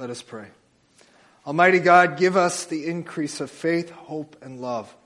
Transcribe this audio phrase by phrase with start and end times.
[0.00, 0.46] Let us pray.
[1.46, 4.96] Almighty God, give us the increase of faith, hope, and love,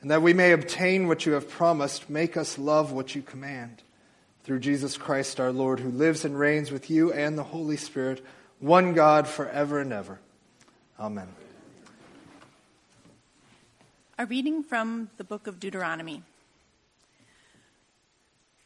[0.00, 3.84] and that we may obtain what you have promised, make us love what you command.
[4.42, 8.26] Through Jesus Christ our Lord, who lives and reigns with you and the Holy Spirit,
[8.58, 10.18] one God forever and ever.
[10.98, 11.28] Amen.
[14.18, 16.24] A reading from the book of Deuteronomy.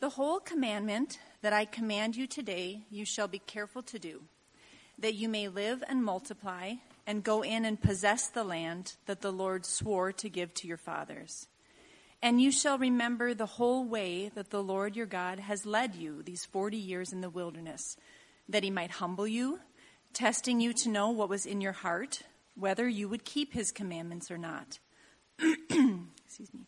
[0.01, 4.23] The whole commandment that I command you today, you shall be careful to do,
[4.99, 6.75] that you may live and multiply
[7.07, 10.77] and go in and possess the land that the Lord swore to give to your
[10.77, 11.49] fathers.
[12.21, 16.23] And you shall remember the whole way that the Lord your God has led you
[16.23, 17.97] these forty years in the wilderness,
[18.49, 19.61] that he might humble you,
[20.13, 22.23] testing you to know what was in your heart,
[22.57, 24.81] whether you would keep his commandments or not.
[25.39, 26.67] Excuse me.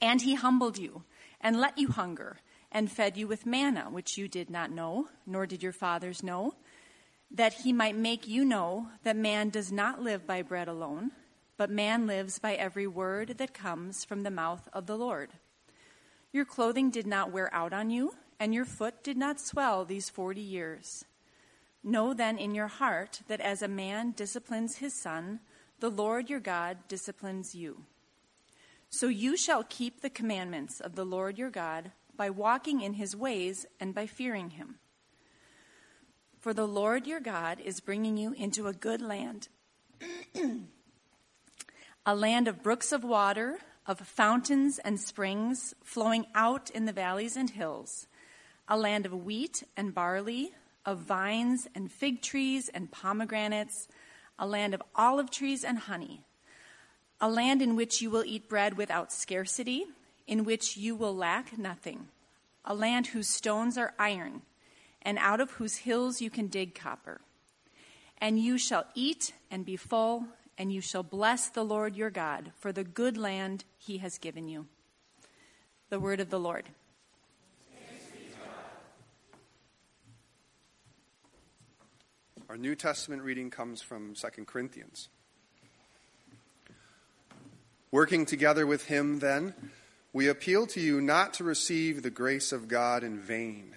[0.00, 1.04] And he humbled you
[1.40, 2.38] and let you hunger
[2.72, 6.54] and fed you with manna, which you did not know, nor did your fathers know,
[7.30, 11.12] that he might make you know that man does not live by bread alone,
[11.56, 15.30] but man lives by every word that comes from the mouth of the Lord.
[16.32, 20.08] Your clothing did not wear out on you, and your foot did not swell these
[20.08, 21.04] forty years.
[21.82, 25.40] Know then in your heart that as a man disciplines his son,
[25.80, 27.84] the Lord your God disciplines you.
[28.90, 33.16] So you shall keep the commandments of the Lord your God by walking in his
[33.16, 34.78] ways and by fearing him.
[36.40, 39.48] For the Lord your God is bringing you into a good land,
[42.06, 47.36] a land of brooks of water, of fountains and springs flowing out in the valleys
[47.36, 48.06] and hills,
[48.66, 50.52] a land of wheat and barley,
[50.86, 53.86] of vines and fig trees and pomegranates,
[54.38, 56.24] a land of olive trees and honey,
[57.20, 59.84] a land in which you will eat bread without scarcity
[60.26, 62.08] in which you will lack nothing,
[62.64, 64.40] a land whose stones are iron,
[65.02, 67.20] and out of whose hills you can dig copper.
[68.18, 70.26] And you shall eat and be full,
[70.58, 74.48] and you shall bless the Lord your God for the good land he has given
[74.48, 74.66] you.
[75.88, 76.66] The word of the Lord.
[82.50, 85.08] Our New Testament reading comes from 2 Corinthians.
[87.92, 89.54] Working together with him, then,
[90.12, 93.76] we appeal to you not to receive the grace of God in vain.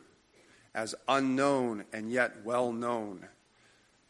[0.73, 3.27] as unknown and yet well known,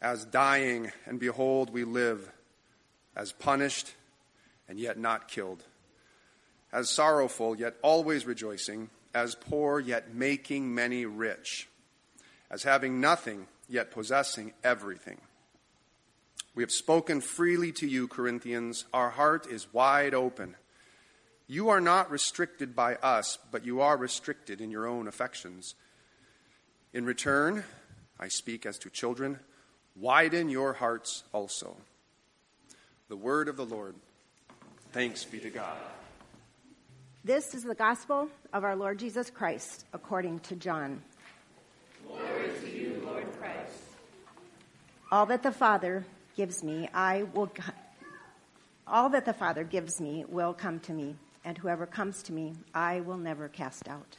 [0.00, 2.30] as dying and behold we live,
[3.16, 3.94] as punished
[4.68, 5.64] and yet not killed,
[6.72, 11.68] as sorrowful yet always rejoicing, as poor yet making many rich,
[12.50, 15.20] as having nothing yet possessing everything.
[16.54, 18.84] We have spoken freely to you, Corinthians.
[18.92, 20.56] Our heart is wide open.
[21.46, 25.74] You are not restricted by us, but you are restricted in your own affections.
[26.94, 27.64] In return,
[28.20, 29.38] I speak as to children,
[29.96, 31.74] widen your hearts also.
[33.08, 33.94] The word of the Lord.
[34.92, 35.76] Thanks be to God.
[37.24, 41.00] This is the gospel of our Lord Jesus Christ according to John.
[42.06, 43.84] Glory to you, Lord Christ.
[45.10, 46.04] All that the Father
[46.36, 47.50] gives me, I will,
[48.86, 52.52] all that the Father gives me will come to me, and whoever comes to me,
[52.74, 54.18] I will never cast out.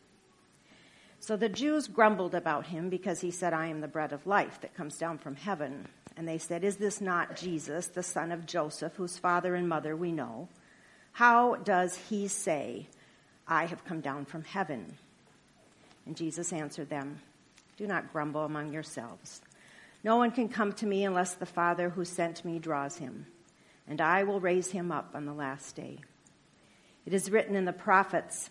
[1.21, 4.59] So the Jews grumbled about him because he said, I am the bread of life
[4.61, 5.87] that comes down from heaven.
[6.17, 9.95] And they said, Is this not Jesus, the son of Joseph, whose father and mother
[9.95, 10.49] we know?
[11.11, 12.87] How does he say,
[13.47, 14.97] I have come down from heaven?
[16.07, 17.19] And Jesus answered them,
[17.77, 19.41] Do not grumble among yourselves.
[20.03, 23.27] No one can come to me unless the Father who sent me draws him,
[23.87, 25.99] and I will raise him up on the last day.
[27.05, 28.49] It is written in the prophets,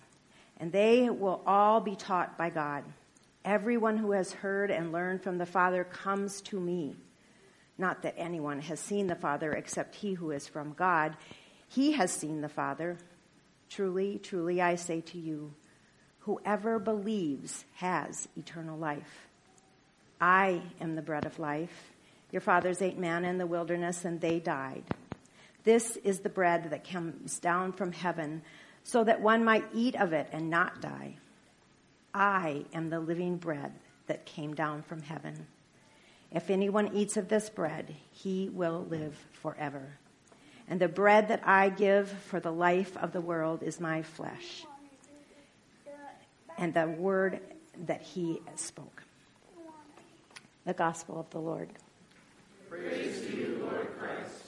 [0.60, 2.84] and they will all be taught by God.
[3.44, 6.94] Everyone who has heard and learned from the Father comes to me.
[7.78, 11.16] Not that anyone has seen the Father except he who is from God.
[11.66, 12.98] He has seen the Father.
[13.70, 15.54] Truly, truly, I say to you,
[16.20, 19.28] whoever believes has eternal life.
[20.20, 21.92] I am the bread of life.
[22.30, 24.84] Your fathers ate manna in the wilderness and they died.
[25.64, 28.42] This is the bread that comes down from heaven
[28.82, 31.16] so that one might eat of it and not die.
[32.12, 33.72] I am the living bread
[34.06, 35.46] that came down from heaven.
[36.32, 39.98] If anyone eats of this bread, he will live forever.
[40.68, 44.64] And the bread that I give for the life of the world is my flesh
[46.56, 47.40] and the word
[47.86, 49.02] that he spoke.
[50.66, 51.70] The gospel of the Lord.
[52.68, 54.39] Praise to you, Lord Christ.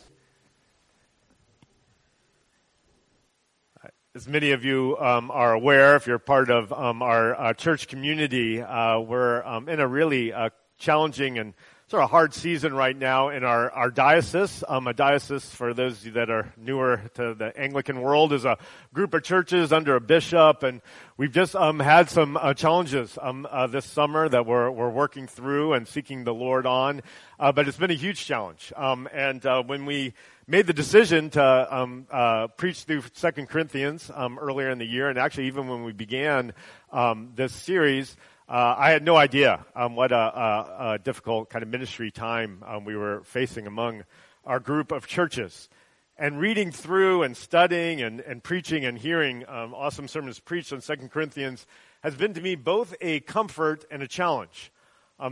[4.14, 7.88] As many of you um, are aware, if you're part of um, our, our, church
[7.88, 11.54] community, uh, we're um, in a really uh, challenging and
[11.88, 14.62] sort of hard season right now in our, our diocese.
[14.68, 18.58] Um, a diocese, for those that are newer to the Anglican world, is a
[18.92, 20.82] group of churches under a bishop, and
[21.16, 25.26] we've just um, had some uh, challenges um, uh, this summer that we're, we're working
[25.26, 27.00] through and seeking the Lord on.
[27.40, 28.74] Uh, but it's been a huge challenge.
[28.76, 30.12] Um, and uh, when we
[30.52, 35.08] made the decision to um, uh, preach through Second Corinthians um, earlier in the year,
[35.08, 36.52] and actually even when we began
[36.92, 38.18] um, this series,
[38.50, 42.62] uh, I had no idea um, what a, a, a, difficult kind of ministry time
[42.66, 44.04] um, we were facing among
[44.44, 45.70] our group of churches.
[46.18, 50.82] And reading through and studying and, and preaching and hearing um, awesome sermons preached on
[50.82, 51.66] Second Corinthians
[52.02, 54.70] has been to me both a comfort and a challenge.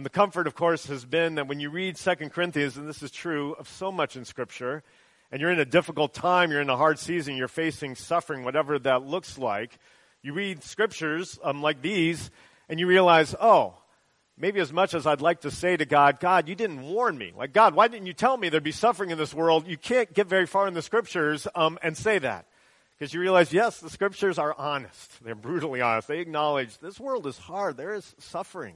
[0.02, 3.10] The comfort, of course, has been that when you read Second Corinthians, and this is
[3.10, 4.84] true of so much in Scripture,
[5.30, 8.78] and you're in a difficult time, you're in a hard season, you're facing suffering, whatever
[8.78, 9.78] that looks like,
[10.22, 12.30] you read scriptures um, like these,
[12.68, 13.74] and you realize, oh,
[14.36, 17.32] maybe as much as I'd like to say to God, God, you didn't warn me.
[17.36, 19.66] Like, God, why didn't you tell me there'd be suffering in this world?
[19.66, 22.46] You can't get very far in the scriptures um, and say that.
[22.98, 25.24] Because you realize, yes, the scriptures are honest.
[25.24, 26.08] They're brutally honest.
[26.08, 27.78] They acknowledge this world is hard.
[27.78, 28.74] There is suffering.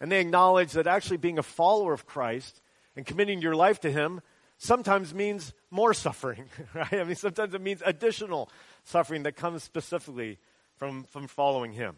[0.00, 2.62] And they acknowledge that actually being a follower of Christ
[2.96, 4.22] and committing your life to Him
[4.60, 6.92] sometimes means more suffering, right?
[6.92, 8.48] I mean, sometimes it means additional
[8.84, 10.38] suffering that comes specifically
[10.76, 11.96] from, from following Him.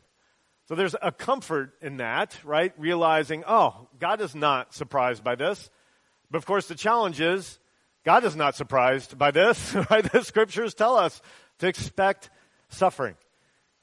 [0.68, 2.72] So there's a comfort in that, right?
[2.78, 5.70] Realizing, oh, God is not surprised by this.
[6.30, 7.58] But of course, the challenge is
[8.04, 10.10] God is not surprised by this, right?
[10.10, 11.20] The scriptures tell us
[11.58, 12.30] to expect
[12.68, 13.16] suffering.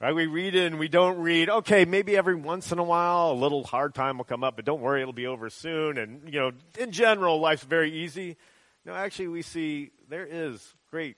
[0.00, 0.14] Right?
[0.14, 3.34] We read it and we don't read, okay, maybe every once in a while a
[3.34, 5.98] little hard time will come up, but don't worry, it'll be over soon.
[5.98, 8.38] And, you know, in general, life's very easy.
[8.84, 11.16] No, actually, we see there is great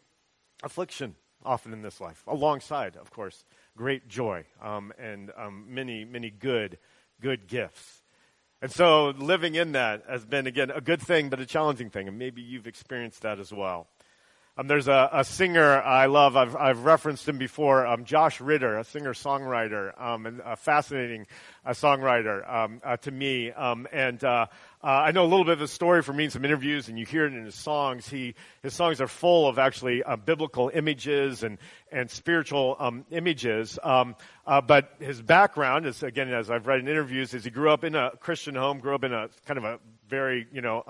[0.65, 1.15] affliction
[1.45, 3.45] often in this life, alongside, of course,
[3.77, 6.79] great joy um, and um, many, many good,
[7.21, 8.03] good gifts.
[8.61, 12.09] And so living in that has been, again, a good thing, but a challenging thing.
[12.09, 13.89] And maybe you've experienced that as well.
[14.57, 16.37] Um, there's a, a, singer I love.
[16.37, 17.87] I've, I've referenced him before.
[17.87, 21.27] Um, Josh Ritter, a singer songwriter, um, and a fascinating
[21.65, 23.51] uh, songwriter um, uh, to me.
[23.51, 24.47] Um, and uh,
[24.85, 27.07] uh, I know a little bit of his story from reading some interviews, and you
[27.07, 28.09] hear it in his songs.
[28.09, 31.59] He his songs are full of actually uh, biblical images and
[31.93, 33.79] and spiritual um, images.
[33.83, 34.13] Uh,
[34.67, 37.95] but his background is again, as I've read in interviews, is he grew up in
[37.95, 40.85] a Christian home, grew up in a kind of a very you know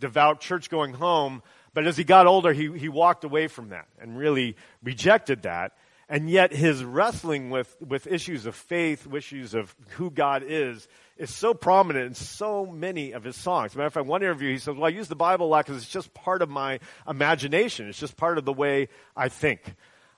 [0.00, 1.42] devout church going home.
[1.74, 5.72] But as he got older, he, he walked away from that and really rejected that.
[6.08, 11.34] And yet his wrestling with, with issues of faith, issues of who God is, is
[11.34, 13.72] so prominent in so many of his songs.
[13.72, 15.48] As a matter of fact, one interview he says, well, I use the Bible a
[15.48, 17.88] lot because it's just part of my imagination.
[17.88, 19.74] It's just part of the way I think.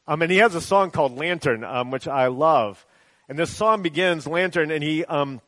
[0.07, 2.85] Um, and he has a song called Lantern, um, which I love.
[3.28, 5.40] And this song begins, Lantern, and he um,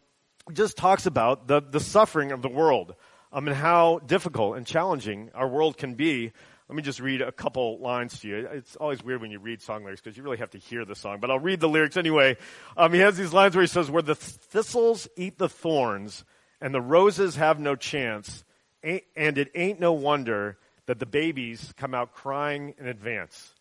[0.53, 2.95] just talks about the, the suffering of the world
[3.33, 6.33] um, and how difficult and challenging our world can be.
[6.73, 8.49] Let me just read a couple lines to you.
[8.51, 10.95] It's always weird when you read song lyrics because you really have to hear the
[10.95, 12.39] song, but I'll read the lyrics anyway.
[12.79, 16.25] Um, he has these lines where he says, Where the thistles eat the thorns
[16.63, 18.43] and the roses have no chance,
[18.83, 23.53] and it ain't no wonder that the babies come out crying in advance.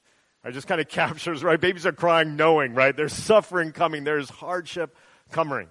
[0.46, 1.60] It just kind of captures, right?
[1.60, 2.96] Babies are crying knowing, right?
[2.96, 4.96] There's suffering coming, there's hardship
[5.32, 5.68] coming.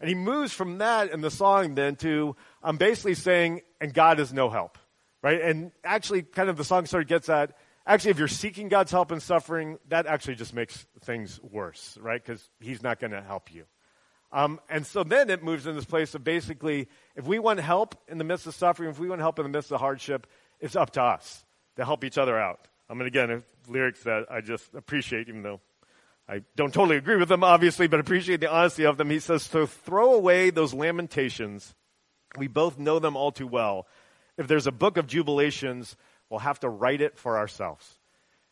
[0.00, 3.94] And he moves from that in the song then to I'm um, basically saying, and
[3.94, 4.76] God is no help,
[5.24, 5.40] right?
[5.40, 8.90] And actually, kind of the song sort of gets at, actually, if you're seeking God's
[8.90, 12.22] help in suffering, that actually just makes things worse, right?
[12.22, 13.64] Because he's not going to help you.
[14.32, 17.94] Um, and so then it moves in this place of basically, if we want help
[18.06, 20.26] in the midst of suffering, if we want help in the midst of hardship,
[20.60, 22.68] it's up to us to help each other out.
[22.90, 25.60] I mean, again, lyrics that I just appreciate, even though
[26.28, 29.08] I don't totally agree with them, obviously, but appreciate the honesty of them.
[29.08, 31.74] He says, to throw away those lamentations.
[32.36, 33.86] We both know them all too well.
[34.36, 35.96] If there's a book of jubilations,
[36.28, 37.98] we'll have to write it for ourselves.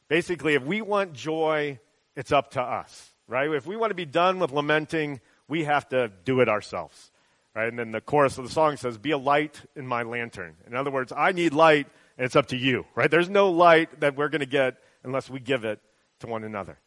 [0.09, 1.79] Basically, if we want joy,
[2.17, 3.51] it's up to us, right?
[3.51, 7.11] If we want to be done with lamenting, we have to do it ourselves,
[7.55, 7.69] right?
[7.69, 10.55] And then the chorus of the song says, Be a light in my lantern.
[10.67, 11.87] In other words, I need light,
[12.17, 13.11] and it's up to you, right?
[13.11, 15.81] There's no light that we're going to get unless we give it
[16.21, 16.79] to one another.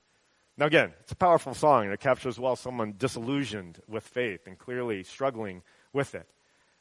[0.58, 4.58] Now, again, it's a powerful song, and it captures well someone disillusioned with faith and
[4.58, 6.28] clearly struggling with it.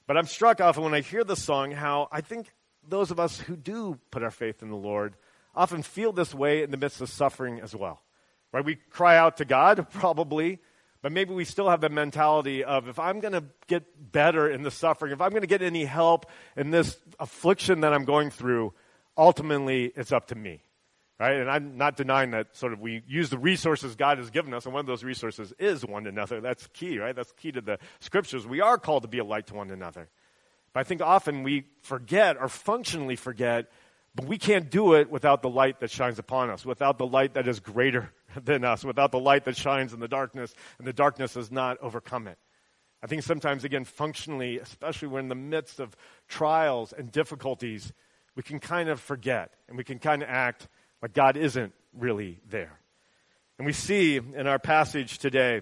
[0.07, 2.53] But I'm struck often when I hear the song how I think
[2.87, 5.15] those of us who do put our faith in the Lord
[5.55, 8.03] often feel this way in the midst of suffering as well.
[8.53, 8.65] Right?
[8.65, 10.61] We cry out to God, probably,
[11.01, 14.63] but maybe we still have the mentality of if I'm going to get better in
[14.63, 18.31] the suffering, if I'm going to get any help in this affliction that I'm going
[18.31, 18.73] through,
[19.17, 20.63] ultimately it's up to me.
[21.19, 21.37] Right?
[21.37, 24.65] And I'm not denying that sort of we use the resources God has given us,
[24.65, 26.41] and one of those resources is one another.
[26.41, 27.15] That's key, right?
[27.15, 28.47] That's key to the scriptures.
[28.47, 30.09] We are called to be a light to one another.
[30.73, 33.71] But I think often we forget or functionally forget,
[34.17, 37.35] but we can't do it without the light that shines upon us, without the light
[37.35, 38.13] that is greater
[38.45, 41.79] than us, without the light that shines in the darkness, and the darkness has not
[41.81, 42.39] overcome it.
[43.05, 45.95] I think sometimes, again, functionally, especially when in the midst of
[46.27, 47.93] trials and difficulties,
[48.35, 50.69] we can kind of forget and we can kind of act
[51.05, 52.81] but God isn't really there.
[53.59, 55.61] And we see in our passage today,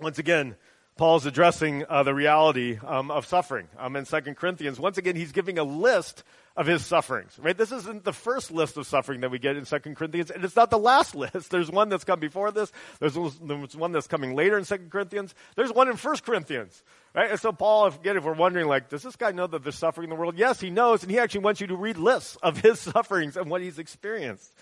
[0.00, 0.54] once again,
[0.96, 3.68] Paul's addressing uh, the reality um, of suffering.
[3.78, 6.22] Um, in 2 Corinthians, once again, he's giving a list
[6.54, 7.56] of his sufferings, right?
[7.56, 10.54] This isn't the first list of suffering that we get in 2 Corinthians, and it's
[10.54, 11.50] not the last list.
[11.50, 12.70] There's one that's come before this.
[13.00, 15.34] There's, one that's coming later in 2 Corinthians.
[15.56, 16.82] There's one in 1 Corinthians,
[17.14, 17.30] right?
[17.30, 20.04] And so Paul, again, if we're wondering, like, does this guy know that there's suffering
[20.04, 20.36] in the world?
[20.36, 23.50] Yes, he knows, and he actually wants you to read lists of his sufferings and
[23.50, 24.52] what he's experienced.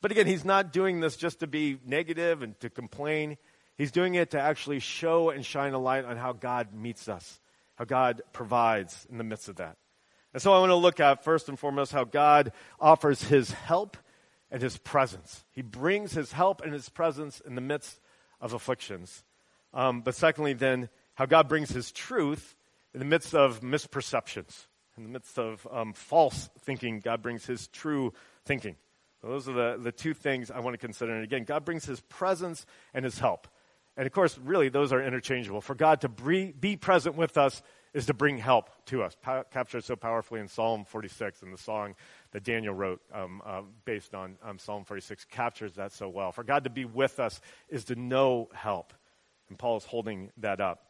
[0.00, 3.36] But again, he's not doing this just to be negative and to complain.
[3.76, 7.40] He's doing it to actually show and shine a light on how God meets us,
[7.76, 9.76] how God provides in the midst of that.
[10.32, 13.96] And so I want to look at, first and foremost, how God offers his help
[14.50, 15.44] and his presence.
[15.50, 18.00] He brings his help and his presence in the midst
[18.40, 19.24] of afflictions.
[19.74, 22.56] Um, but secondly, then, how God brings his truth
[22.94, 24.66] in the midst of misperceptions.
[24.96, 28.12] In the midst of um, false thinking, God brings his true
[28.44, 28.76] thinking.
[29.22, 31.14] So those are the, the two things I want to consider.
[31.14, 33.48] And again, God brings his presence and his help.
[33.96, 35.60] And of course, really, those are interchangeable.
[35.60, 39.16] For God to be present with us is to bring help to us.
[39.50, 41.94] Captured so powerfully in Psalm 46 and the song
[42.32, 46.32] that Daniel wrote um, uh, based on um, Psalm 46 captures that so well.
[46.32, 48.94] For God to be with us is to know help.
[49.50, 50.86] And Paul is holding that up.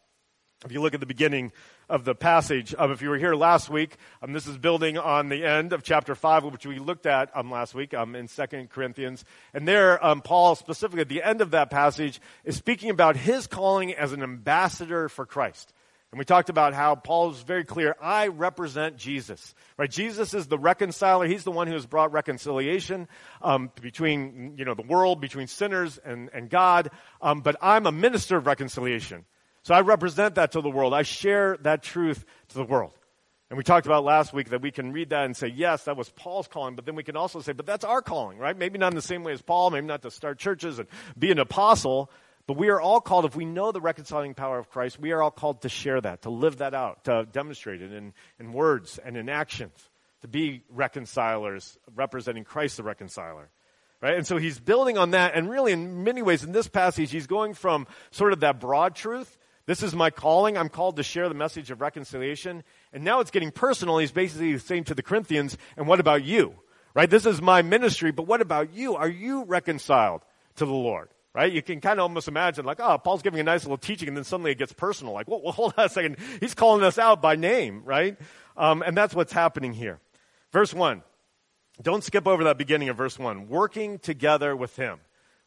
[0.65, 1.51] If you look at the beginning
[1.89, 5.29] of the passage, um, if you were here last week, um, this is building on
[5.29, 8.69] the end of chapter 5, which we looked at um, last week um, in 2
[8.71, 9.25] Corinthians.
[9.53, 13.49] And there, um, Paul, specifically at the end of that passage, is speaking about his
[13.49, 15.73] calling as an ambassador for Christ.
[16.13, 19.57] And we talked about how Paul is very clear, I represent Jesus.
[19.77, 19.91] Right?
[19.91, 21.27] Jesus is the reconciler.
[21.27, 23.09] He's the one who has brought reconciliation
[23.41, 26.91] um, between you know, the world, between sinners and, and God.
[27.21, 29.25] Um, but I'm a minister of reconciliation.
[29.63, 30.93] So I represent that to the world.
[30.93, 32.93] I share that truth to the world.
[33.49, 35.97] And we talked about last week that we can read that and say, yes, that
[35.97, 38.57] was Paul's calling, but then we can also say, but that's our calling, right?
[38.57, 40.89] Maybe not in the same way as Paul, maybe not to start churches and
[41.19, 42.11] be an apostle,
[42.47, 45.23] but we are all called, if we know the reconciling power of Christ, we are
[45.23, 48.99] all called to share that, to live that out, to demonstrate it in, in words
[49.05, 49.91] and in actions,
[50.23, 53.51] to be reconcilers, representing Christ the reconciler.
[54.01, 54.17] Right?
[54.17, 57.27] And so he's building on that, and really, in many ways, in this passage, he's
[57.27, 60.59] going from sort of that broad truth this is my calling.
[60.59, 62.65] I'm called to share the message of reconciliation.
[62.93, 63.99] And now it's getting personal.
[63.99, 66.55] He's basically saying to the Corinthians, and what about you?
[66.95, 67.09] Right?
[67.09, 68.97] This is my ministry, but what about you?
[68.97, 70.23] Are you reconciled
[70.57, 71.09] to the Lord?
[71.35, 71.51] Right?
[71.51, 74.17] You can kind of almost imagine like, oh, Paul's giving a nice little teaching and
[74.17, 75.15] then suddenly it gets personal.
[75.15, 76.17] Like, well, hold on a second.
[76.41, 78.19] He's calling us out by name, right?
[78.57, 80.01] Um, and that's what's happening here.
[80.53, 81.03] Verse one.
[81.81, 83.49] Don't skip over that beginning of verse one.
[83.49, 85.01] Working together with him.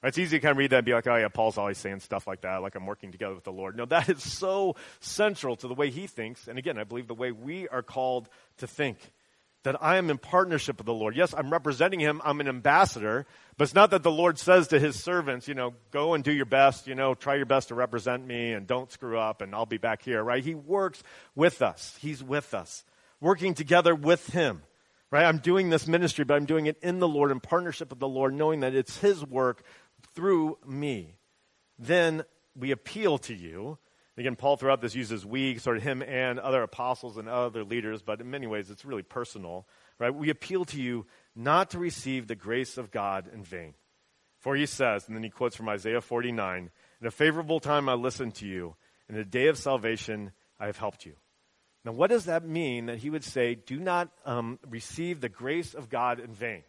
[0.06, 2.00] It's easy to kind of read that and be like, oh yeah, Paul's always saying
[2.00, 3.76] stuff like that, like I'm working together with the Lord.
[3.76, 6.48] No, that is so central to the way he thinks.
[6.48, 8.98] And again, I believe the way we are called to think,
[9.66, 11.16] that I am in partnership with the Lord.
[11.16, 12.22] Yes, I'm representing him.
[12.24, 13.26] I'm an ambassador,
[13.58, 16.32] but it's not that the Lord says to his servants, you know, go and do
[16.32, 19.56] your best, you know, try your best to represent me and don't screw up and
[19.56, 20.44] I'll be back here, right?
[20.44, 21.02] He works
[21.34, 21.98] with us.
[22.00, 22.86] He's with us,
[23.20, 24.62] working together with him,
[25.10, 25.26] right?
[25.26, 28.08] I'm doing this ministry, but I'm doing it in the Lord in partnership with the
[28.08, 29.64] Lord, knowing that it's his work
[30.14, 31.16] through me.
[31.80, 32.24] Then
[32.56, 33.78] we appeal to you
[34.18, 38.02] Again, Paul throughout this uses we, sort of him and other apostles and other leaders,
[38.02, 39.68] but in many ways it's really personal,
[40.00, 40.14] right?
[40.14, 43.74] We appeal to you not to receive the grace of God in vain.
[44.40, 46.70] For he says, and then he quotes from Isaiah 49,
[47.02, 48.76] In a favorable time I listened to you,
[49.10, 51.16] in a day of salvation I have helped you.
[51.84, 55.74] Now, what does that mean that he would say, do not um, receive the grace
[55.74, 56.64] of God in vain?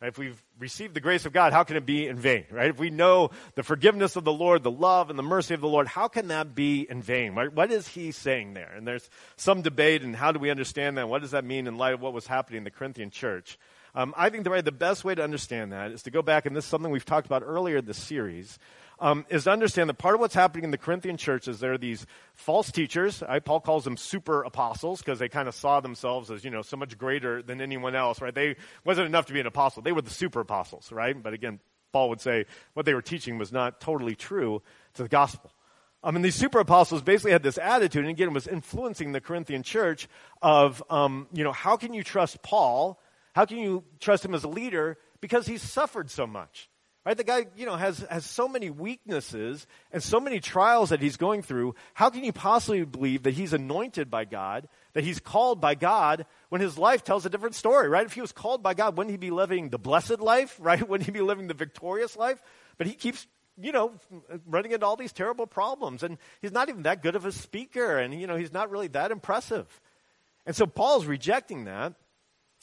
[0.00, 2.44] If we've received the grace of God, how can it be in vain?
[2.52, 2.70] Right?
[2.70, 5.68] If we know the forgiveness of the Lord, the love and the mercy of the
[5.68, 7.34] Lord, how can that be in vain?
[7.34, 7.52] Right?
[7.52, 8.72] What is he saying there?
[8.76, 11.08] And there's some debate and how do we understand that?
[11.08, 13.58] What does that mean in light of what was happening in the Corinthian church?
[13.94, 16.46] Um, I think the, right, the best way to understand that is to go back,
[16.46, 18.58] and this is something we've talked about earlier in the series,
[19.00, 21.74] um, is to understand that part of what's happening in the Corinthian church is there
[21.74, 23.22] are these false teachers.
[23.44, 26.76] Paul calls them super apostles because they kind of saw themselves as, you know, so
[26.76, 28.34] much greater than anyone else, right?
[28.34, 29.82] They wasn't enough to be an apostle.
[29.82, 31.20] They were the super apostles, right?
[31.20, 31.60] But again,
[31.92, 34.62] Paul would say what they were teaching was not totally true
[34.94, 35.52] to the gospel.
[36.02, 39.62] I mean, these super apostles basically had this attitude, and again, was influencing the Corinthian
[39.62, 40.08] church
[40.40, 43.00] of, um, you know, how can you trust Paul?
[43.34, 44.98] How can you trust him as a leader?
[45.20, 46.68] Because he's suffered so much.
[47.08, 47.16] Right?
[47.16, 51.16] The guy, you know, has, has so many weaknesses and so many trials that he's
[51.16, 51.74] going through.
[51.94, 56.26] How can you possibly believe that he's anointed by God, that he's called by God,
[56.50, 58.04] when his life tells a different story, right?
[58.04, 60.86] If he was called by God, wouldn't he be living the blessed life, right?
[60.86, 62.42] Wouldn't he be living the victorious life?
[62.76, 63.26] But he keeps,
[63.58, 63.94] you know,
[64.46, 66.02] running into all these terrible problems.
[66.02, 68.88] And he's not even that good of a speaker, and, you know, he's not really
[68.88, 69.80] that impressive.
[70.44, 71.94] And so Paul's rejecting that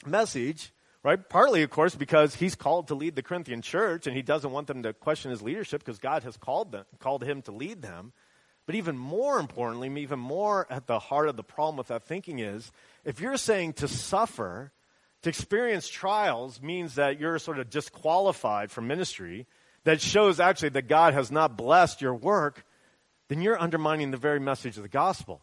[0.06, 0.72] message
[1.06, 1.28] Right?
[1.28, 4.66] Partly, of course, because he's called to lead the Corinthian church and he doesn't want
[4.66, 8.12] them to question his leadership because God has called, them, called him to lead them.
[8.66, 12.40] But even more importantly, even more at the heart of the problem with that thinking
[12.40, 12.72] is
[13.04, 14.72] if you're saying to suffer,
[15.22, 19.46] to experience trials means that you're sort of disqualified from ministry,
[19.84, 22.66] that shows actually that God has not blessed your work,
[23.28, 25.40] then you're undermining the very message of the gospel.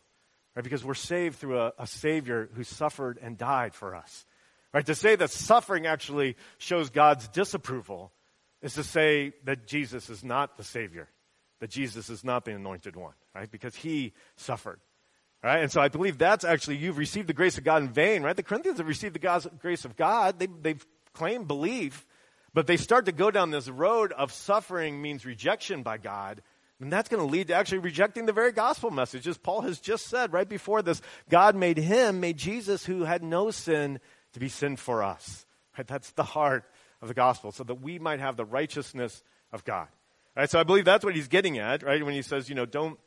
[0.58, 0.63] Right?
[0.63, 4.26] Because we're saved through a, a Savior who suffered and died for us.
[4.74, 4.86] Right?
[4.86, 8.12] To say that suffering actually shows God's disapproval
[8.62, 11.10] is to say that Jesus is not the Savior,
[11.60, 13.52] that Jesus is not the anointed one, right?
[13.52, 14.80] Because he suffered.
[15.44, 15.60] Right?
[15.60, 18.36] And so I believe that's actually, you've received the grace of God in vain, right?
[18.36, 20.40] The Corinthians have received the grace of God.
[20.40, 22.08] They, they've claimed belief,
[22.54, 26.42] but they start to go down this road of suffering means rejection by God.
[26.80, 29.28] And that's going to lead to actually rejecting the very gospel message.
[29.28, 33.24] As Paul has just said right before this, God made him, made Jesus, who had
[33.24, 34.00] no sin,
[34.34, 35.46] to be sin for us.
[35.78, 35.88] Right?
[35.88, 36.65] That's the heart
[37.02, 39.88] of the gospel, so that we might have the righteousness of God.
[40.36, 40.50] Right?
[40.50, 42.04] So I believe that's what he's getting at, right?
[42.04, 42.98] When he says, you know, don't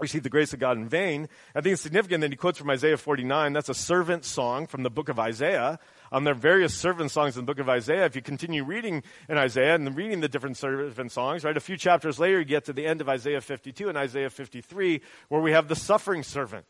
[0.00, 1.28] receive the grace of God in vain.
[1.54, 3.52] I think it's significant that he quotes from Isaiah 49.
[3.52, 5.78] That's a servant song from the book of Isaiah.
[6.10, 8.04] Um, there are various servant songs in the book of Isaiah.
[8.04, 11.76] If you continue reading in Isaiah and reading the different servant songs, right, a few
[11.76, 15.52] chapters later you get to the end of Isaiah 52 and Isaiah 53 where we
[15.52, 16.66] have the suffering servant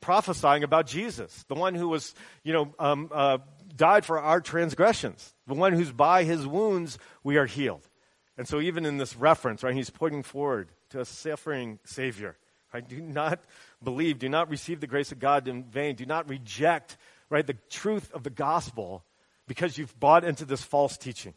[0.00, 3.38] prophesying about Jesus, the one who was, you know, um, uh,
[3.76, 7.88] died for our transgressions, the one who's by his wounds we are healed.
[8.36, 12.36] And so, even in this reference, right, he's pointing forward to a suffering Savior.
[12.72, 12.86] Right?
[12.86, 13.40] Do not
[13.82, 16.96] believe, do not receive the grace of God in vain, do not reject,
[17.30, 19.04] right, the truth of the gospel
[19.46, 21.34] because you've bought into this false teaching.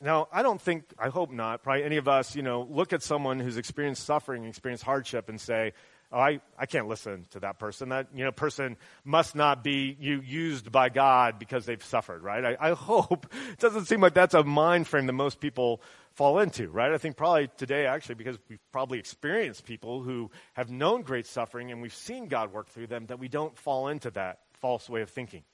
[0.00, 3.02] Now, I don't think, I hope not, probably any of us, you know, look at
[3.02, 5.74] someone who's experienced suffering, experienced hardship, and say,
[6.12, 7.90] oh, I, I can't listen to that person.
[7.90, 12.44] That you know, person must not be you, used by God because they've suffered, right?
[12.44, 16.40] I, I hope it doesn't seem like that's a mind frame that most people fall
[16.40, 16.92] into, right?
[16.92, 21.70] I think probably today, actually, because we've probably experienced people who have known great suffering
[21.70, 25.02] and we've seen God work through them, that we don't fall into that false way
[25.02, 25.44] of thinking.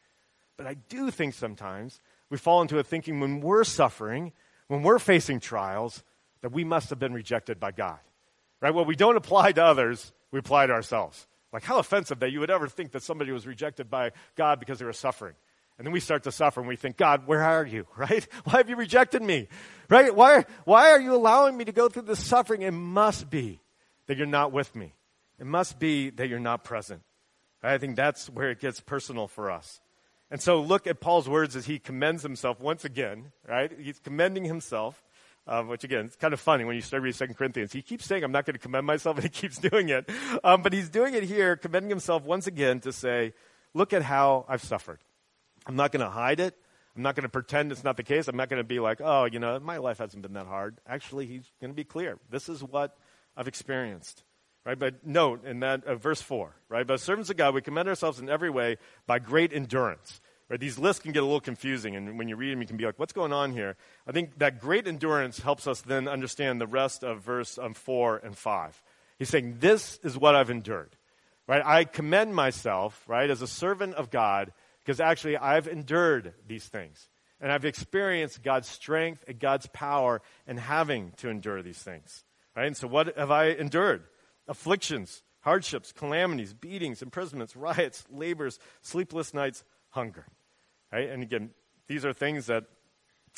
[0.57, 4.33] But I do think sometimes we fall into a thinking when we're suffering,
[4.69, 6.03] when we're facing trials,
[6.41, 7.99] that we must have been rejected by God.
[8.61, 8.75] Right?
[8.75, 11.27] What we don't apply to others, we apply to ourselves.
[11.53, 14.79] Like, how offensive that you would ever think that somebody was rejected by God because
[14.79, 15.35] they were suffering.
[15.79, 17.87] And then we start to suffer and we think, God, where are you?
[17.97, 18.27] Right?
[18.45, 19.49] Why have you rejected me?
[19.89, 20.15] Right?
[20.15, 22.63] Why, why are you allowing me to go through this suffering?
[22.63, 23.61] It must be
[24.07, 24.95] that you're not with me.
[25.39, 27.03] It must be that you're not present.
[27.63, 29.81] I think that's where it gets personal for us.
[30.31, 33.73] And so look at Paul's words as he commends himself once again, right?
[33.79, 35.03] He's commending himself
[35.47, 37.73] um, which again, it's kind of funny when you start reading 2 Corinthians.
[37.73, 40.09] He keeps saying, I'm not going to commend myself, and he keeps doing it.
[40.43, 43.33] Um, but he's doing it here, commending himself once again to say,
[43.75, 45.01] look at how I've suffered.
[45.67, 46.57] I'm not going to hide it.
[46.97, 48.27] I'm not going to pretend it's not the case.
[48.27, 50.81] I'm not going to be like, oh, you know, my life hasn't been that hard.
[50.87, 52.19] Actually, he's going to be clear.
[52.31, 52.97] This is what
[53.37, 54.23] I've experienced.
[54.65, 54.79] Right?
[54.79, 56.87] But note in that uh, verse 4, right?
[56.87, 60.21] But servants of God, we commend ourselves in every way by great endurance.
[60.49, 60.61] Right?
[60.61, 62.85] These lists can get a little confusing, and when you read them, you can be
[62.85, 63.77] like, what's going on here?
[64.07, 68.19] I think that great endurance helps us then understand the rest of verse um, 4
[68.19, 68.83] and 5.
[69.19, 70.95] He's saying, This is what I've endured.
[71.49, 71.65] Right?
[71.65, 74.53] I commend myself, right, as a servant of God,
[74.85, 77.09] because actually I've endured these things.
[77.41, 82.25] And I've experienced God's strength and God's power in having to endure these things.
[82.57, 82.67] Right?
[82.67, 84.05] And so what have I endured?
[84.49, 90.27] Afflictions, hardships, calamities, beatings, imprisonments, riots, labors, sleepless nights, hunger.
[90.93, 91.09] Right?
[91.09, 91.51] And again,
[91.89, 92.65] these are things that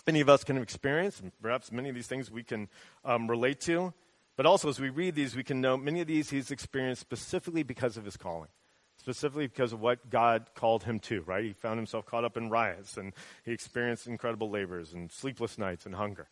[0.06, 2.68] any of us can experience, and perhaps many of these things we can
[3.04, 3.92] um, relate to.
[4.36, 7.64] But also, as we read these, we can know many of these he's experienced specifically
[7.64, 8.50] because of his calling,
[8.96, 11.44] specifically because of what God called him to, right?
[11.44, 13.12] He found himself caught up in riots, and
[13.44, 16.28] he experienced incredible labors and sleepless nights and hunger.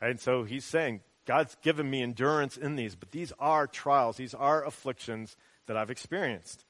[0.00, 4.34] And so he's saying, God's given me endurance in these, but these are trials, these
[4.34, 6.64] are afflictions that I've experienced.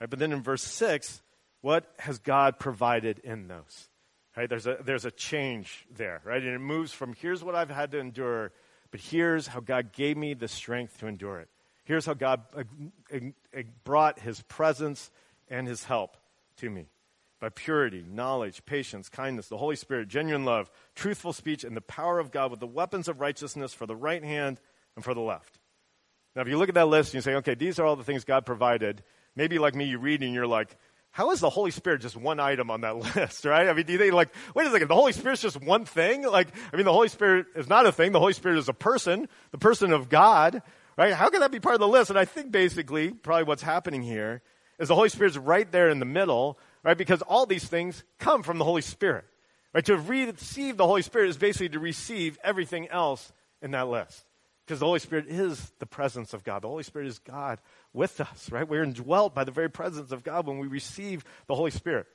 [0.00, 0.08] Right?
[0.08, 1.22] But then in verse 6,
[1.60, 3.88] what has God provided in those?
[4.36, 4.48] Right?
[4.48, 6.42] There's a, there's a change there, right?
[6.42, 8.52] And it moves from here's what I've had to endure
[8.90, 11.48] but here's how God gave me the strength to endure it.
[11.84, 12.62] Here's how God uh,
[13.84, 15.10] brought his presence
[15.48, 16.16] and his help
[16.58, 16.86] to me
[17.40, 22.18] by purity, knowledge, patience, kindness, the Holy Spirit, genuine love, truthful speech, and the power
[22.18, 24.60] of God with the weapons of righteousness for the right hand
[24.94, 25.58] and for the left.
[26.36, 28.04] Now, if you look at that list and you say, okay, these are all the
[28.04, 29.02] things God provided,
[29.34, 30.76] maybe like me, you read and you're like,
[31.12, 33.68] how is the Holy Spirit just one item on that list, right?
[33.68, 36.22] I mean, do think like, wait a second, the Holy Spirit's just one thing?
[36.22, 38.12] Like, I mean, the Holy Spirit is not a thing.
[38.12, 40.62] The Holy Spirit is a person, the person of God,
[40.96, 41.12] right?
[41.12, 42.10] How can that be part of the list?
[42.10, 44.42] And I think basically, probably what's happening here
[44.78, 46.96] is the Holy Spirit's right there in the middle, right?
[46.96, 49.24] Because all these things come from the Holy Spirit,
[49.74, 49.84] right?
[49.84, 54.24] To receive the Holy Spirit is basically to receive everything else in that list.
[54.70, 56.62] Because the Holy Spirit is the presence of God.
[56.62, 57.58] The Holy Spirit is God
[57.92, 58.68] with us, right?
[58.68, 62.06] We're indwelt by the very presence of God when we receive the Holy Spirit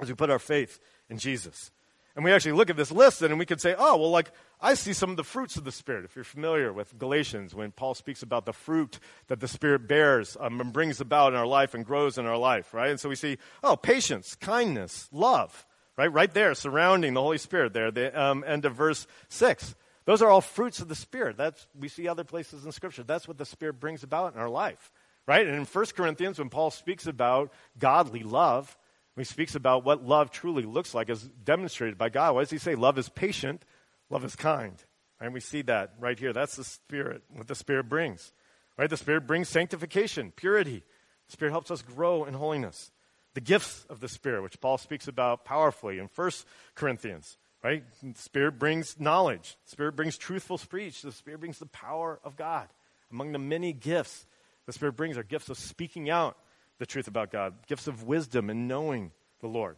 [0.00, 1.70] as we put our faith in Jesus.
[2.16, 4.74] And we actually look at this list and we could say, oh, well, like, I
[4.74, 6.04] see some of the fruits of the Spirit.
[6.04, 10.36] If you're familiar with Galatians, when Paul speaks about the fruit that the Spirit bears
[10.40, 12.90] um, and brings about in our life and grows in our life, right?
[12.90, 15.64] And so we see, oh, patience, kindness, love,
[15.96, 16.12] right?
[16.12, 19.76] Right there, surrounding the Holy Spirit there, the um, end of verse 6.
[20.06, 21.36] Those are all fruits of the Spirit.
[21.36, 23.02] That's, we see other places in Scripture.
[23.02, 24.92] That's what the Spirit brings about in our life
[25.26, 25.46] right?
[25.46, 28.76] And in 1 Corinthians, when Paul speaks about godly love,
[29.16, 32.34] he speaks about what love truly looks like as demonstrated by God.
[32.34, 32.74] What does he say?
[32.74, 33.64] Love is patient,
[34.10, 34.82] love is kind.
[35.20, 36.32] And we see that right here.
[36.32, 38.32] That's the Spirit, what the Spirit brings.
[38.76, 38.90] Right?
[38.90, 40.82] The Spirit brings sanctification, purity.
[41.28, 42.90] The Spirit helps us grow in holiness.
[43.34, 46.30] The gifts of the Spirit, which Paul speaks about powerfully in 1
[46.74, 47.38] Corinthians.
[47.64, 47.82] Right?
[48.14, 49.56] Spirit brings knowledge.
[49.64, 51.00] Spirit brings truthful speech.
[51.00, 52.68] The Spirit brings the power of God.
[53.10, 54.26] Among the many gifts
[54.66, 56.36] the Spirit brings are gifts of speaking out
[56.78, 59.76] the truth about God, gifts of wisdom and knowing the Lord.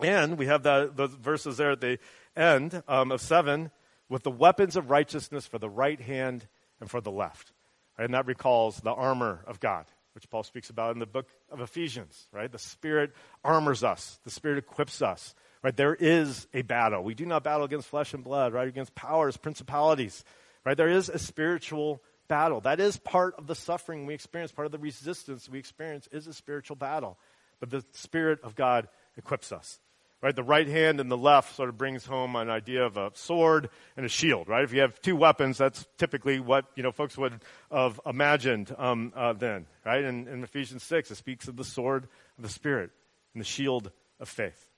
[0.00, 1.98] And we have the, the verses there at the
[2.36, 3.70] end um, of 7
[4.08, 6.46] with the weapons of righteousness for the right hand
[6.80, 7.52] and for the left.
[7.98, 11.60] And that recalls the armor of God, which Paul speaks about in the book of
[11.60, 12.50] Ephesians, right?
[12.50, 15.34] The Spirit armors us, the Spirit equips us,
[15.66, 15.76] right?
[15.76, 17.02] There is a battle.
[17.02, 18.68] We do not battle against flesh and blood, right?
[18.68, 20.24] Against powers, principalities,
[20.64, 20.76] right?
[20.76, 22.60] There is a spiritual battle.
[22.60, 26.28] That is part of the suffering we experience, part of the resistance we experience is
[26.28, 27.18] a spiritual battle.
[27.58, 29.80] But the Spirit of God equips us.
[30.22, 30.36] Right?
[30.36, 33.68] The right hand and the left sort of brings home an idea of a sword
[33.96, 34.62] and a shield, right?
[34.62, 37.40] If you have two weapons, that's typically what, you know, folks would
[37.72, 40.04] have imagined um, uh, then, right?
[40.04, 42.04] In, in Ephesians 6, it speaks of the sword
[42.38, 42.92] of the Spirit
[43.34, 44.68] and the shield of faith,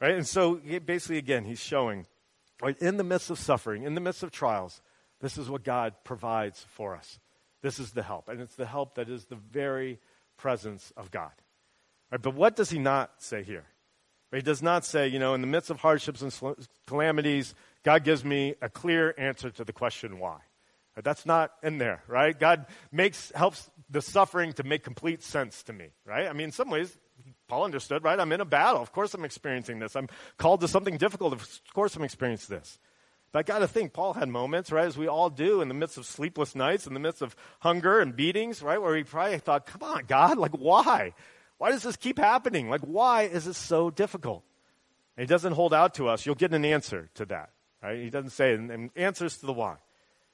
[0.00, 0.14] right?
[0.14, 2.06] And so basically, again, he's showing,
[2.62, 4.80] right, in the midst of suffering, in the midst of trials,
[5.20, 7.18] this is what God provides for us.
[7.62, 8.28] This is the help.
[8.28, 9.98] And it's the help that is the very
[10.38, 11.32] presence of God.
[12.10, 13.66] Right, but what does he not say here?
[14.32, 18.24] He does not say, you know, in the midst of hardships and calamities, God gives
[18.24, 20.38] me a clear answer to the question why.
[20.96, 22.38] Right, that's not in there, right?
[22.38, 26.28] God makes helps the suffering to make complete sense to me, right?
[26.28, 26.96] I mean, in some ways,
[27.50, 28.18] Paul understood, right?
[28.18, 28.80] I'm in a battle.
[28.80, 29.96] Of course I'm experiencing this.
[29.96, 30.08] I'm
[30.38, 31.32] called to something difficult.
[31.32, 32.78] Of course I'm experiencing this.
[33.32, 35.74] But I got to think, Paul had moments, right, as we all do, in the
[35.74, 39.38] midst of sleepless nights, in the midst of hunger and beatings, right, where he probably
[39.38, 41.12] thought, come on, God, like, why?
[41.58, 42.70] Why does this keep happening?
[42.70, 44.44] Like, why is it so difficult?
[45.16, 46.24] And he doesn't hold out to us.
[46.24, 47.50] You'll get an answer to that,
[47.82, 47.98] right?
[47.98, 49.76] He doesn't say, and answers to the why.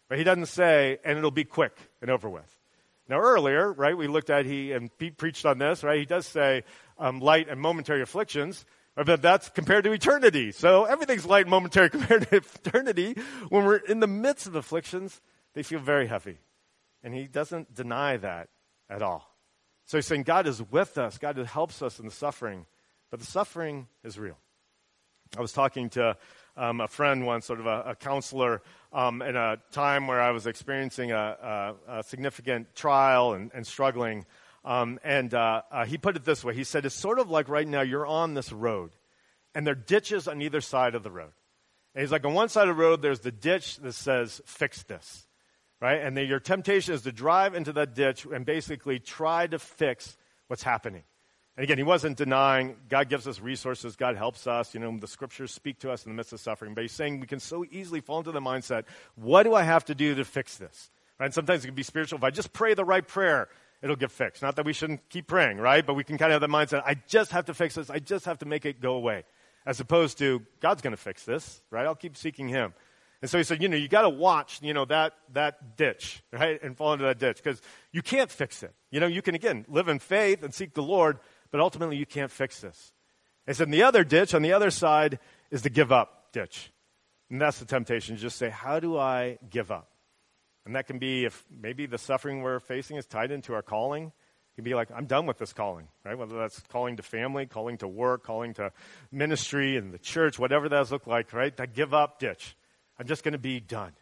[0.09, 2.55] But he doesn't say, and it'll be quick and over with.
[3.09, 5.99] Now, earlier, right, we looked at, he, and Pete preached on this, right?
[5.99, 6.64] He does say
[6.99, 8.64] um, light and momentary afflictions,
[8.97, 10.53] But that's compared to eternity.
[10.53, 13.14] So everything's light and momentary compared to eternity.
[13.49, 15.21] When we're in the midst of afflictions,
[15.55, 16.38] they feel very heavy.
[17.03, 18.49] And he doesn't deny that
[18.90, 19.37] at all.
[19.85, 22.66] So he's saying God is with us, God helps us in the suffering,
[23.11, 24.38] but the suffering is real.
[25.37, 26.16] I was talking to
[26.57, 30.31] um, a friend once, sort of a, a counselor, um, in a time where I
[30.31, 34.27] was experiencing a, a, a significant trial and, and struggling.
[34.64, 37.49] Um, and uh, uh, he put it this way He said, It's sort of like
[37.49, 38.92] right now you're on this road,
[39.55, 41.33] and there are ditches on either side of the road.
[41.94, 44.83] And he's like, On one side of the road, there's the ditch that says, Fix
[44.83, 45.27] this
[45.81, 46.01] right?
[46.01, 50.16] And your temptation is to drive into that ditch and basically try to fix
[50.49, 51.03] what's happening.
[51.57, 54.75] And again, he wasn't denying God gives us resources, God helps us.
[54.75, 56.75] You know, the scriptures speak to us in the midst of suffering.
[56.75, 59.85] But he's saying we can so easily fall into the mindset what do I have
[59.87, 60.90] to do to fix this?
[61.19, 61.27] Right?
[61.27, 62.19] And sometimes it can be spiritual.
[62.19, 63.49] If I just pray the right prayer,
[63.81, 64.42] it'll get fixed.
[64.42, 65.85] Not that we shouldn't keep praying, right?
[65.85, 68.01] But we can kind of have the mindset I just have to fix this, I
[68.01, 69.25] just have to make it go away.
[69.64, 71.87] As opposed to God's going to fix this, right?
[71.87, 72.75] I'll keep seeking him.
[73.23, 76.23] And so he said, you know, you got to watch, you know, that, that ditch,
[76.33, 76.62] right?
[76.62, 78.75] And fall into that ditch because you can't fix it.
[78.90, 81.19] You know, you can, again, live in faith and seek the Lord,
[81.57, 82.92] but ultimately you can't fix this.
[83.47, 85.19] He said, the other ditch on the other side
[85.51, 86.71] is the give up ditch.
[87.31, 88.19] And that's the temptation.
[88.19, 89.88] Just say, how do I give up?
[90.66, 94.03] And that can be if maybe the suffering we're facing is tied into our calling.
[94.03, 94.12] You
[94.57, 96.19] can be like, I'm done with this calling, right?
[96.19, 98.71] Whether that's calling to family, calling to work, calling to
[99.11, 101.57] ministry and the church, whatever that looks like, right?
[101.57, 102.55] That give up ditch.
[102.99, 103.95] I'm just going to be done.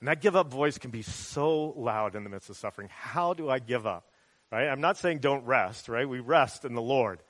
[0.00, 2.88] And that give up voice can be so loud in the midst of suffering.
[2.90, 4.09] How do I give up?
[4.50, 4.68] Right?
[4.68, 6.08] I'm not saying don't rest, right?
[6.08, 7.22] We rest in the Lord.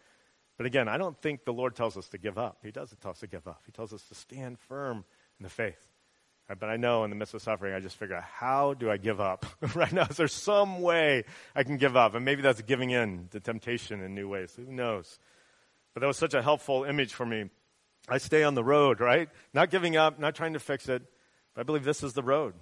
[0.57, 2.59] But again, I don't think the Lord tells us to give up.
[2.63, 3.63] He doesn't tell us to give up.
[3.67, 5.05] He tells us to stand firm
[5.39, 5.89] in the faith.
[6.49, 6.59] Right?
[6.59, 8.97] But I know in the midst of suffering, I just figure out how do I
[8.97, 10.07] give up right now?
[10.11, 12.15] Is there some way I can give up?
[12.15, 14.55] And maybe that's giving in to temptation in new ways.
[14.57, 15.19] Who knows?
[15.95, 17.51] But that was such a helpful image for me
[18.09, 19.29] I stay on the road, right?
[19.55, 21.03] Not giving up, not trying to fix it.
[21.55, 22.55] But I believe this is the road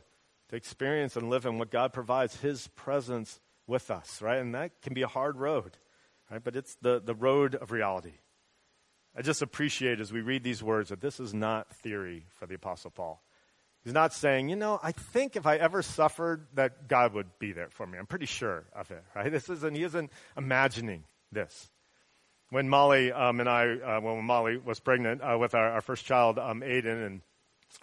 [0.50, 4.38] to experience and live in what God provides, His presence with us, right?
[4.38, 5.76] And that can be a hard road,
[6.30, 6.42] right?
[6.42, 8.14] But it's the, the road of reality.
[9.16, 12.54] I just appreciate as we read these words that this is not theory for the
[12.54, 13.22] Apostle Paul.
[13.84, 17.52] He's not saying, you know, I think if I ever suffered, that God would be
[17.52, 17.98] there for me.
[17.98, 19.30] I'm pretty sure of it, right?
[19.30, 21.70] This isn't, he isn't imagining this
[22.50, 26.04] when Molly um, and I, uh, when Molly was pregnant uh, with our, our, first
[26.04, 27.20] child, um, Aiden, and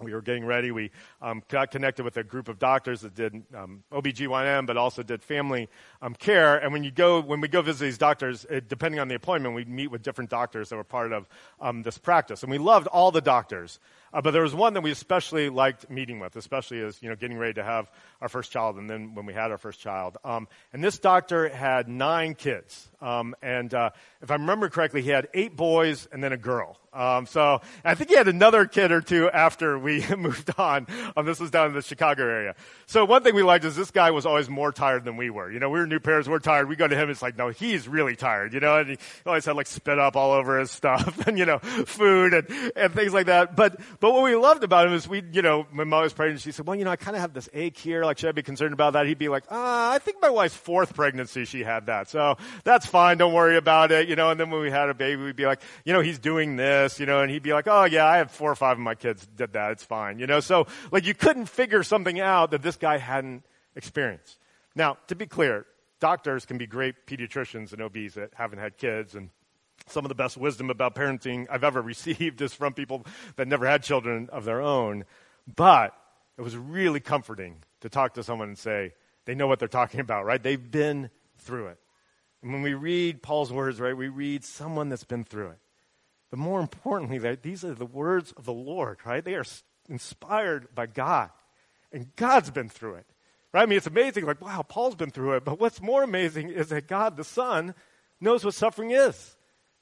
[0.02, 3.44] we were getting ready, we um, got connected with a group of doctors that did
[3.56, 5.70] um, OBGYN, but also did family
[6.02, 6.58] um, care.
[6.58, 9.56] And when you go, when we go visit these doctors, it, depending on the appointment,
[9.56, 11.30] we meet with different doctors that were part of
[11.62, 12.44] um, this practice.
[12.44, 13.80] And we loved all the doctors.
[14.16, 17.18] Uh, but there was one that we especially liked meeting with, especially as, you know,
[17.18, 20.16] getting ready to have our first child and then when we had our first child.
[20.24, 22.88] Um, and this doctor had nine kids.
[23.02, 23.90] Um, and uh,
[24.22, 26.80] if I remember correctly, he had eight boys and then a girl.
[26.96, 30.88] Um, so I think he had another kid or two after we moved on.
[31.16, 32.56] Um, this was down in the Chicago area.
[32.86, 35.52] So one thing we liked is this guy was always more tired than we were.
[35.52, 36.70] You know, we were new parents, we're tired.
[36.70, 39.44] We go to him, it's like, no, he's really tired, you know, and he always
[39.44, 43.14] had like spit up all over his stuff and, you know, food and, and things
[43.14, 43.58] like that.
[43.58, 46.42] But, but what we loved about him is we, you know, when mom was pregnant,
[46.42, 48.04] she said, well, you know, I kind of have this ache here.
[48.04, 49.06] Like, should I be concerned about that?
[49.06, 52.10] He'd be like, ah, I think my wife's fourth pregnancy, she had that.
[52.10, 53.18] So that's fine.
[53.18, 55.46] Don't worry about it, you know, and then when we had a baby, we'd be
[55.46, 58.18] like, you know, he's doing this, you know, and he'd be like, oh yeah, I
[58.18, 59.72] have four or five of my kids did that.
[59.72, 60.40] It's fine, you know.
[60.40, 63.44] So like you couldn't figure something out that this guy hadn't
[63.76, 64.38] experienced.
[64.76, 65.66] Now, to be clear,
[66.00, 69.30] doctors can be great pediatricians and OBs that haven't had kids and
[69.88, 73.66] some of the best wisdom about parenting I've ever received is from people that never
[73.66, 75.06] had children of their own.
[75.54, 75.94] But
[76.38, 78.94] it was really comforting to talk to someone and say,
[79.26, 80.42] they know what they're talking about, right?
[80.42, 81.80] They've been through it.
[82.42, 85.60] And when we read Paul's words, right, we read someone that's been through it.
[86.30, 89.24] But more importantly, these are the words of the Lord, right?
[89.24, 89.46] They are
[89.90, 91.30] inspired by God.
[91.92, 93.06] And God's been through it.
[93.54, 93.64] Right?
[93.64, 95.46] I mean, it's amazing, like, wow, Paul's been through it.
[95.46, 97.74] But what's more amazing is that God, the Son,
[98.20, 99.35] knows what suffering is.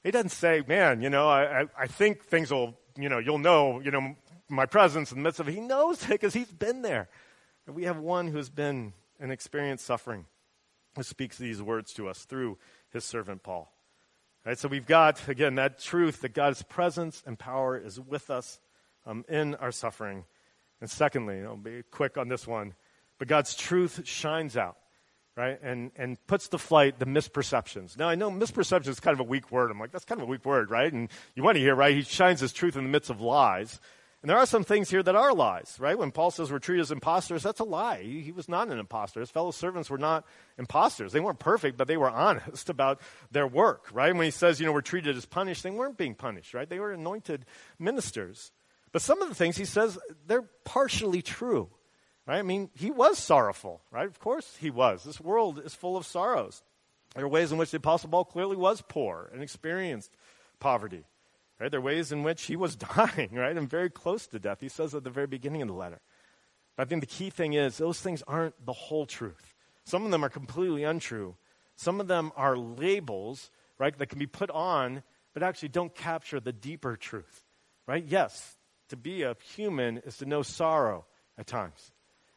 [0.04, 3.80] He doesn't say, man, you know, I, I, think things will, you know, you'll know,
[3.80, 4.14] you know,
[4.50, 5.52] my presence in the midst of it.
[5.52, 7.08] He knows it because he's been there.
[7.66, 10.26] And we have one who's been and experienced suffering
[10.94, 12.58] who speaks these words to us through
[12.92, 13.72] his servant Paul.
[14.44, 18.60] Right, so we've got, again, that truth that God's presence and power is with us
[19.06, 20.24] um, in our suffering.
[20.82, 22.74] And secondly, I'll be quick on this one,
[23.18, 24.76] but God's truth shines out,
[25.36, 27.98] right, and, and puts to flight the misperceptions.
[27.98, 29.70] Now, I know misperception is kind of a weak word.
[29.70, 30.92] I'm like, that's kind of a weak word, right?
[30.92, 31.94] And you want to hear, right?
[31.94, 33.80] He shines his truth in the midst of lies.
[34.24, 35.98] And there are some things here that are lies, right?
[35.98, 38.00] When Paul says we're treated as imposters, that's a lie.
[38.02, 39.20] He, he, was not an impostor.
[39.20, 40.24] His fellow servants were not
[40.56, 41.12] imposters.
[41.12, 44.16] They weren't perfect, but they were honest about their work, right?
[44.16, 46.66] When he says, you know, we're treated as punished, they weren't being punished, right?
[46.66, 47.44] They were anointed
[47.78, 48.50] ministers.
[48.92, 51.68] But some of the things he says, they're partially true,
[52.26, 52.38] right?
[52.38, 54.06] I mean, he was sorrowful, right?
[54.06, 55.04] Of course he was.
[55.04, 56.62] This world is full of sorrows.
[57.14, 60.10] There are ways in which the Apostle Paul clearly was poor and experienced
[60.58, 61.04] poverty.
[61.60, 61.70] Right?
[61.70, 63.56] There are ways in which he was dying, right?
[63.56, 64.60] And very close to death.
[64.60, 66.00] He says at the very beginning of the letter.
[66.76, 69.54] But I think the key thing is those things aren't the whole truth.
[69.84, 71.36] Some of them are completely untrue.
[71.76, 76.40] Some of them are labels, right, that can be put on, but actually don't capture
[76.40, 77.44] the deeper truth.
[77.86, 78.04] Right?
[78.04, 78.56] Yes,
[78.88, 81.04] to be a human is to know sorrow
[81.36, 81.92] at times.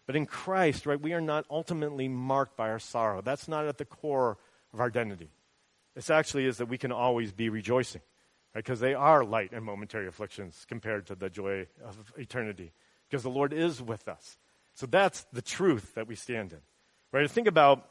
[0.07, 3.21] But in Christ, right, we are not ultimately marked by our sorrow.
[3.21, 4.37] That's not at the core
[4.73, 5.29] of our identity.
[5.93, 8.01] This actually is that we can always be rejoicing
[8.55, 8.63] right?
[8.63, 12.71] because they are light and momentary afflictions compared to the joy of eternity,
[13.09, 14.37] because the Lord is with us.
[14.73, 16.59] So that's the truth that we stand in.
[17.11, 17.29] Right?
[17.29, 17.85] Think about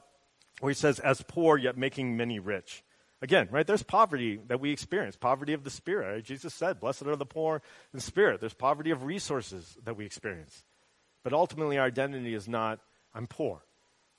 [0.61, 2.83] where he says, as poor yet making many rich.
[3.21, 6.15] Again, right, there's poverty that we experience, poverty of the spirit.
[6.15, 6.25] Right?
[6.25, 7.61] Jesus said, Blessed are the poor
[7.93, 8.41] in spirit.
[8.41, 10.65] There's poverty of resources that we experience.
[11.27, 12.79] But ultimately, our identity is not,
[13.13, 13.59] I'm poor.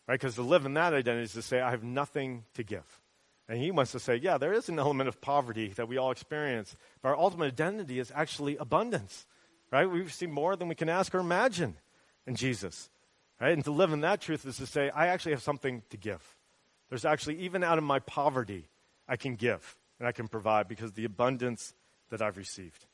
[0.09, 0.19] Right?
[0.19, 2.83] Because to live in that identity is to say, I have nothing to give.
[3.47, 6.11] And he wants to say, yeah, there is an element of poverty that we all
[6.11, 9.25] experience, but our ultimate identity is actually abundance,
[9.71, 9.89] right?
[9.89, 11.75] We receive more than we can ask or imagine
[12.25, 12.89] in Jesus,
[13.39, 13.53] right?
[13.53, 16.35] And to live in that truth is to say, I actually have something to give.
[16.89, 18.67] There's actually, even out of my poverty,
[19.07, 21.73] I can give and I can provide because the abundance
[22.09, 22.85] that I've received.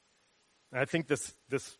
[0.71, 1.77] And I think this, this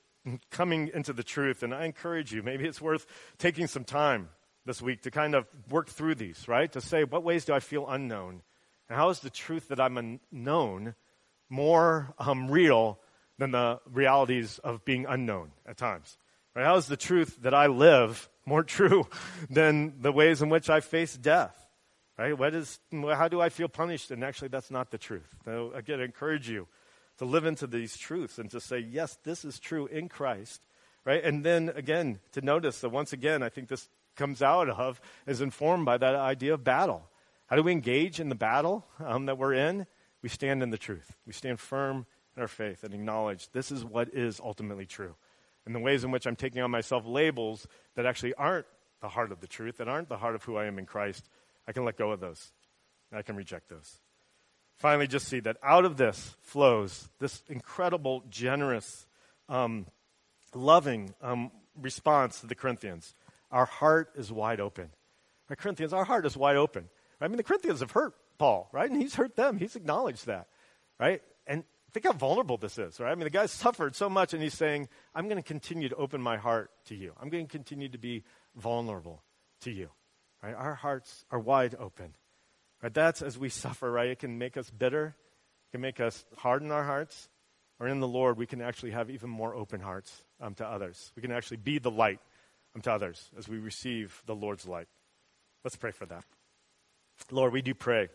[0.51, 3.05] coming into the truth, and I encourage you, maybe it's worth
[3.37, 4.29] taking some time
[4.65, 6.71] this week to kind of work through these, right?
[6.71, 8.41] To say, what ways do I feel unknown?
[8.89, 10.95] And how is the truth that I'm unknown
[11.49, 12.99] more um, real
[13.37, 16.17] than the realities of being unknown at times?
[16.55, 16.65] Right?
[16.65, 19.07] How is the truth that I live more true
[19.49, 21.59] than the ways in which I face death?
[22.17, 22.37] Right?
[22.37, 24.11] What is, how do I feel punished?
[24.11, 25.27] And actually, that's not the truth.
[25.45, 26.67] So, again, I encourage you
[27.23, 30.61] to live into these truths and to say, yes, this is true in Christ.
[31.05, 31.23] Right?
[31.23, 35.41] And then, again, to notice that once again, I think this comes out of, is
[35.41, 37.03] informed by that idea of battle.
[37.47, 39.87] How do we engage in the battle um, that we're in?
[40.21, 41.15] We stand in the truth.
[41.25, 42.05] We stand firm
[42.35, 45.15] in our faith and acknowledge this is what is ultimately true.
[45.65, 48.65] And the ways in which I'm taking on myself labels that actually aren't
[49.01, 51.29] the heart of the truth, that aren't the heart of who I am in Christ,
[51.67, 52.51] I can let go of those.
[53.13, 53.99] I can reject those.
[54.77, 59.07] Finally, just see that out of this flows this incredible, generous,
[59.47, 59.85] um,
[60.53, 63.15] loving um, response to the Corinthians.
[63.51, 64.89] Our heart is wide open.
[65.49, 66.89] Right, Corinthians, our heart is wide open.
[67.21, 68.89] I mean, the Corinthians have hurt Paul, right?
[68.89, 69.57] And he's hurt them.
[69.57, 70.47] He's acknowledged that,
[70.99, 71.21] right?
[71.47, 73.11] And think how vulnerable this is, right?
[73.11, 75.95] I mean, the guy's suffered so much, and he's saying, I'm going to continue to
[75.95, 77.13] open my heart to you.
[77.21, 78.23] I'm going to continue to be
[78.55, 79.21] vulnerable
[79.61, 79.89] to you,
[80.41, 80.55] right?
[80.55, 82.15] Our hearts are wide open.
[82.83, 82.93] Right?
[82.93, 84.09] That's as we suffer, right?
[84.09, 85.15] It can make us bitter,
[85.69, 87.29] it can make us harden our hearts.
[87.79, 91.11] Or in the Lord, we can actually have even more open hearts um, to others.
[91.15, 92.19] We can actually be the light
[92.75, 94.87] um, to others as we receive the Lord's light.
[95.63, 96.23] Let's pray for that.
[97.31, 98.09] Lord, we do pray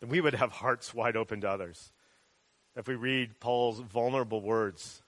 [0.00, 1.90] that we would have hearts wide open to others.
[2.76, 5.02] If we read Paul's vulnerable words,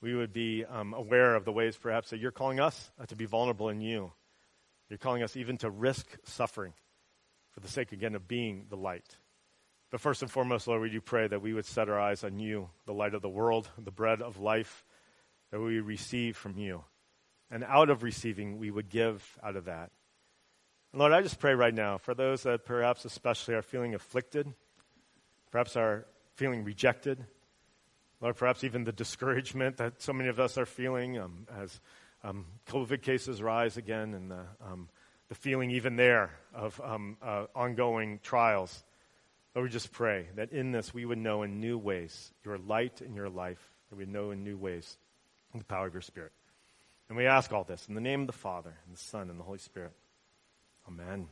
[0.00, 3.14] we would be um, aware of the ways perhaps that you're calling us uh, to
[3.14, 4.12] be vulnerable in you.
[4.88, 6.72] You're calling us even to risk suffering
[7.56, 9.16] for the sake, again, of being the light.
[9.90, 12.38] But first and foremost, Lord, we do pray that we would set our eyes on
[12.38, 14.84] you, the light of the world, the bread of life,
[15.50, 16.84] that we receive from you.
[17.50, 19.90] And out of receiving, we would give out of that.
[20.92, 24.52] Lord, I just pray right now for those that perhaps especially are feeling afflicted,
[25.50, 27.24] perhaps are feeling rejected,
[28.20, 31.80] Lord, perhaps even the discouragement that so many of us are feeling um, as
[32.22, 34.88] um, COVID cases rise again and the, um,
[35.28, 38.84] the feeling even there of um, uh, ongoing trials.
[39.54, 43.00] Lord, we just pray that in this we would know in new ways your light
[43.00, 44.98] in your life, that we know in new ways
[45.58, 46.32] the power of your Spirit.
[47.08, 49.38] And we ask all this in the name of the Father, and the Son, and
[49.38, 49.92] the Holy Spirit.
[50.88, 51.28] Amen.